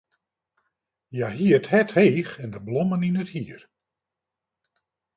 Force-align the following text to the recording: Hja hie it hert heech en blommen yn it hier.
Hja 1.13 1.27
hie 1.35 1.55
it 1.57 1.69
hert 1.71 1.95
heech 1.97 2.33
en 2.43 2.51
blommen 2.65 3.05
yn 3.09 3.21
it 3.23 3.31
hier. 3.35 3.61